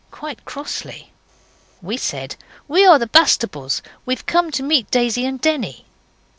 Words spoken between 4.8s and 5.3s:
Daisy